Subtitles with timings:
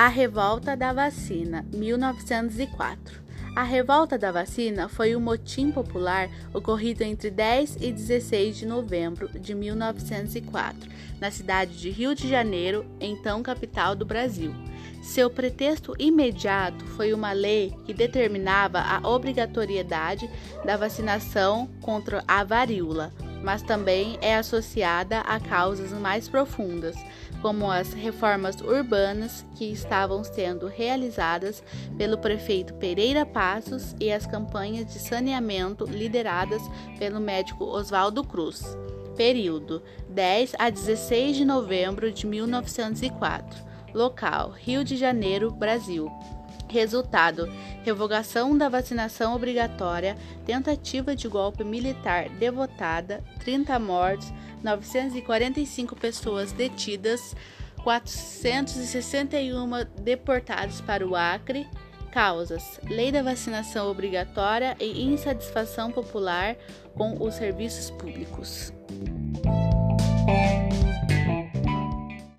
[0.00, 3.20] A Revolta da Vacina, 1904.
[3.56, 9.28] A revolta da vacina foi um motim popular ocorrido entre 10 e 16 de novembro
[9.40, 10.88] de 1904,
[11.20, 14.54] na cidade de Rio de Janeiro, então capital do Brasil.
[15.02, 20.30] Seu pretexto imediato foi uma lei que determinava a obrigatoriedade
[20.64, 23.12] da vacinação contra a varíola,
[23.42, 26.96] mas também é associada a causas mais profundas,
[27.40, 31.62] como as reformas urbanas que estavam sendo realizadas
[31.96, 36.62] pelo prefeito Pereira Passos e as campanhas de saneamento lideradas
[36.98, 38.76] pelo médico Oswaldo Cruz.
[39.16, 43.66] Período 10 a 16 de novembro de 1904.
[43.92, 46.08] Local: Rio de Janeiro, Brasil.
[46.68, 47.48] Resultado:
[47.84, 54.32] revogação da vacinação obrigatória, tentativa de golpe militar devotada, 30 mortes,
[54.62, 57.34] 945 pessoas detidas,
[57.82, 59.70] 461
[60.02, 61.66] deportados para o Acre.
[62.12, 66.56] Causas: lei da vacinação obrigatória e insatisfação popular
[66.94, 68.72] com os serviços públicos.